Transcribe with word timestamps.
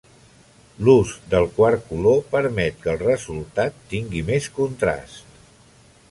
L'ús 0.85 1.09
del 1.33 1.43
quart 1.57 1.83
color 1.89 2.23
permet 2.31 2.81
que 2.85 2.91
el 2.93 2.97
resultat 3.03 3.77
tingui 3.93 4.23
més 4.31 4.47
contrast. 4.61 5.37